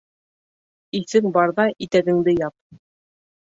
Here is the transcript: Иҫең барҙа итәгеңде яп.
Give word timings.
Иҫең 1.01 1.29
барҙа 1.37 1.67
итәгеңде 1.87 2.37
яп. 2.41 2.61